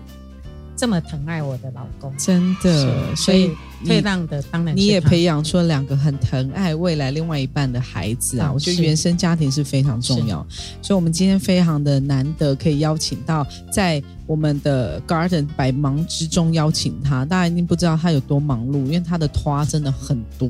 [0.77, 2.13] 这么疼爱我的老公。
[2.17, 3.51] 真的，所以
[3.85, 8.51] 退让的当然你也培养出了两个很疼爱未来另外一半的孩子啊！
[8.53, 10.47] 我觉得原生家庭是非常重要，
[10.83, 14.03] 所以我们今天非常的难得可以邀请到在。
[14.27, 20.49] 我们的 Garden 百忙之中邀请他，大家一定不知道他有多忙碌，因为他的花真的很多，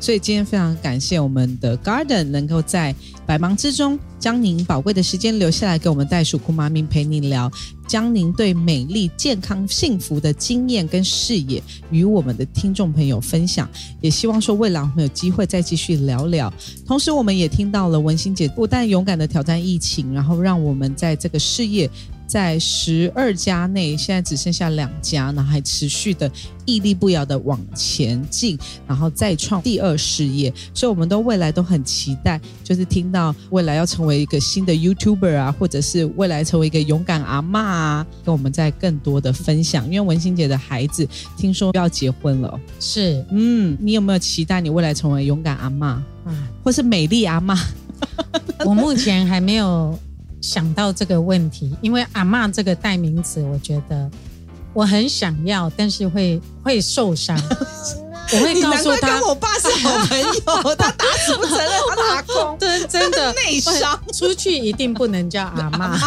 [0.00, 2.92] 所以今天非常感谢我们的 Garden 能够在
[3.24, 7.48] 百忙之中将您宝贵的时间留下来，给我们袋鼠库妈咪陪您聊，
[7.86, 11.62] 将您对美丽、健康、幸福的经验跟视野
[11.92, 13.68] 与我们的听听众朋友分享，
[14.00, 16.50] 也希望说未来我们有机会再继续聊聊。
[16.86, 21.90] 同时，我们也听到了文心姐不但勇敢的挑战疫情，然后让我们在这个事业。
[22.32, 26.30] 在十二家内，现在只剩下两家，然后还持续的
[26.64, 30.50] 屹立不摇的往前进，然后再创第二事业。
[30.72, 39.84] 所以，我们都未来都很期待，就是听到未来要成为一个新的 YouTuber 啊，或者是未来成为一个勇敢阿妈啊，跟我们在更多的分享。
[39.84, 41.06] 因为文心姐的孩子
[41.36, 46.02] 听说要结婚了，是，嗯，你有没有期待你未来成为勇敢阿妈，
[46.64, 47.58] 或是美丽阿妈？
[48.64, 49.98] 我目前还没有
[50.42, 54.10] 想到这个问题，因为阿妈这个代名词，我觉得
[54.74, 57.38] 我很想要，但是会会受伤。
[58.32, 64.00] 我会告诉他，跟我爸是好朋友， 他打死不承认他打工， 真真的 内伤。
[64.12, 65.98] 出去一定不能叫阿妈。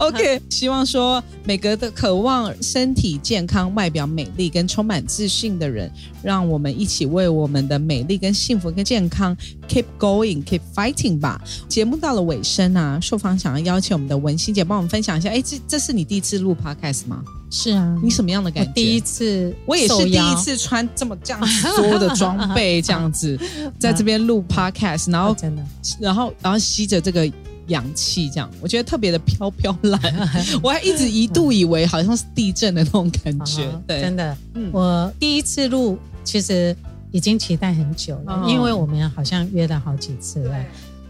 [0.00, 5.90] OK，希望说每个的渴望身体健康、外表美丽跟充满自信的人，
[6.22, 9.36] 让我们一起为我们的美丽、跟幸福、跟健康
[9.68, 11.40] keep going，keep fighting 吧。
[11.68, 15.28] 节目到了尾声啊，受访想要邀请我们的文心姐帮我们分享一下。
[15.30, 17.22] 哎，这这是你第一次录 podcast 吗？
[17.50, 18.72] 是啊，你什么样的感觉？
[18.72, 21.40] 第一次，我也是第一次穿这么这样
[21.76, 23.38] 多的装备， 这样子
[23.78, 25.64] 在这边录 podcast，然后真的，
[25.98, 27.30] 然后然后吸着这个
[27.68, 29.98] 氧气，这样我觉得特别的飘飘然。
[30.62, 34.36] 我还一直一度以为好像是地震的那种感觉，对，真的。
[34.72, 36.76] 我第一次录，其实
[37.10, 40.54] 已经期待很久了，因为我们好像约了好几次了。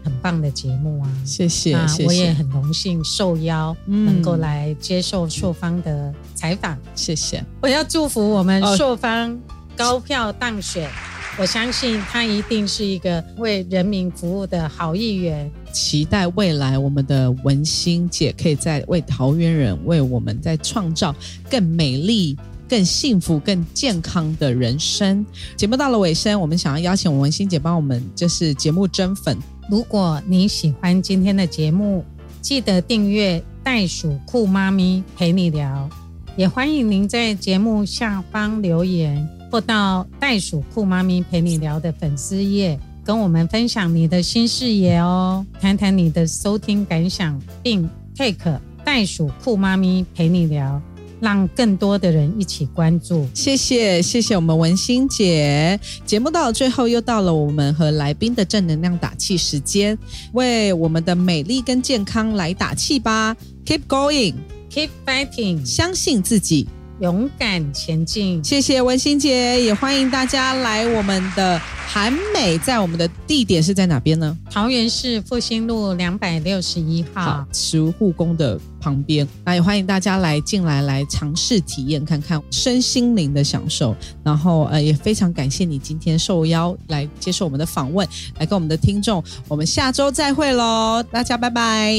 [0.03, 1.09] 很棒的节目啊！
[1.25, 6.77] 谢谢，我也很荣幸受邀能够来接受朔方的采访。
[6.95, 9.39] 谢谢，我要祝福我们朔方
[9.75, 10.89] 高票当选。
[11.37, 15.49] 我相信他一定是一个为人民服务的好议员。
[15.71, 21.15] 期待未来我们的文心姐可以在为桃园人为我们在创造
[21.49, 22.37] 更美丽、
[22.67, 25.25] 更幸福、更健康的人生。
[25.55, 29.37] 节目到了尾声，我们想要邀请文心姐帮我们就是节目增粉。
[29.69, 32.03] 如果你喜欢今天的节目，
[32.41, 35.87] 记得订阅袋鼠酷妈咪陪你聊，
[36.35, 50.81] 也欢迎您在节目下方留言，或到袋鼠酷妈咪陪你聊的粉丝页，跟我们分享你的新视野哦，谈谈你的收听感想，并 take 袋鼠酷妈咪陪你聊。
[51.21, 55.79] 让更多的人一起关注，谢谢谢谢我们文心姐。
[56.05, 59.97] 节目到了最后，又到了我们和来宾的正能量打气时间，
[60.33, 66.67] 为我们的美丽跟健康来打气吧！Keep going，Keep fighting，相信自己。
[66.99, 74.37] 勇敢前进，谢谢文心姐，也欢迎大家来我们的韩美，在我们的地点是在哪边呢？
[74.51, 79.25] 桃园市复兴路两百六十一号，慈护宫的旁边。
[79.45, 83.95] 那也欢迎大家来进来，来尝试体验看看身心灵的享受。
[84.21, 88.05] 然后呃，也非常感谢你今天受邀来接受我们的访问，
[88.39, 91.95] 来跟我们的听众，我们下周再会喽，大家拜拜，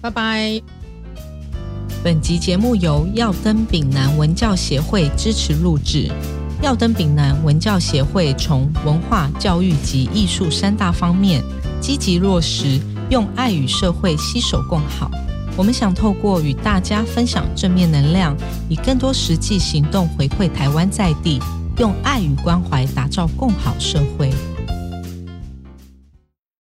[0.00, 0.79] 拜拜。
[2.02, 6.10] 本集节目由耀登丙南文教协会支持录制。
[6.62, 11.42] 耀登丙南文教协会从文化、教育及艺术三大方面
[11.78, 12.80] 积极落实，
[13.10, 15.10] 用爱与社会携手共好。
[15.58, 18.34] 我们想透过与大家分享正面能量，
[18.70, 21.38] 以更多实际行动回馈台湾在地，
[21.76, 24.32] 用爱与关怀打造共好社会。